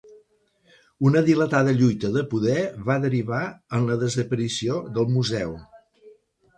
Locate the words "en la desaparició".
3.81-4.83